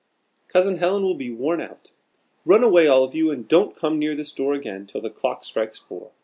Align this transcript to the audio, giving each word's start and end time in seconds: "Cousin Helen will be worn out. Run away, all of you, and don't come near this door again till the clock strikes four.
"Cousin 0.47 0.79
Helen 0.79 1.03
will 1.03 1.13
be 1.13 1.29
worn 1.29 1.61
out. 1.61 1.91
Run 2.43 2.63
away, 2.63 2.87
all 2.87 3.03
of 3.03 3.13
you, 3.13 3.29
and 3.29 3.47
don't 3.47 3.75
come 3.75 3.99
near 3.99 4.15
this 4.15 4.31
door 4.31 4.55
again 4.55 4.87
till 4.87 4.99
the 4.99 5.11
clock 5.11 5.43
strikes 5.43 5.77
four. 5.77 6.09